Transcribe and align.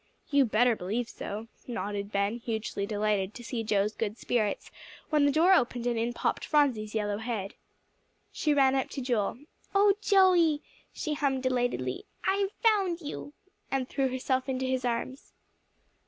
"You 0.31 0.45
better 0.45 0.75
believe 0.75 1.07
so," 1.07 1.47
nodded 1.67 2.11
Ben, 2.11 2.37
hugely 2.39 2.87
delighted 2.87 3.35
to 3.35 3.43
see 3.43 3.63
Joe's 3.63 3.93
good 3.93 4.17
spirits, 4.17 4.71
when 5.11 5.27
the 5.27 5.31
door 5.31 5.53
opened, 5.53 5.85
and 5.85 5.95
in 5.95 6.11
popped 6.11 6.43
Phronsie's 6.43 6.95
yellow 6.95 7.19
head. 7.19 7.53
She 8.31 8.51
ran 8.51 8.73
up 8.73 8.89
to 8.89 9.01
Joel. 9.01 9.41
"Oh 9.75 9.93
Joey!" 10.01 10.63
she 10.91 11.13
hummed 11.13 11.43
delightedly, 11.43 12.05
"I've 12.23 12.51
found 12.63 12.99
you," 13.01 13.33
and 13.69 13.87
threw 13.87 14.07
herself 14.09 14.49
into 14.49 14.65
his 14.65 14.83
arms. 14.85 15.33